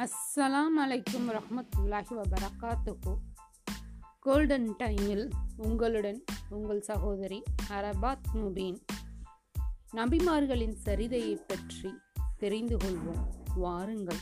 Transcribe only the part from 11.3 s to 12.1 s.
பற்றி